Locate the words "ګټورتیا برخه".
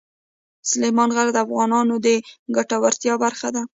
2.55-3.47